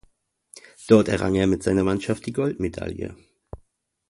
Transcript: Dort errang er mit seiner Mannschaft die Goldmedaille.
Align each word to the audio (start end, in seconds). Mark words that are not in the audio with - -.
Dort 0.87 1.09
errang 1.09 1.35
er 1.35 1.45
mit 1.45 1.61
seiner 1.61 1.83
Mannschaft 1.83 2.25
die 2.25 2.33
Goldmedaille. 2.33 3.15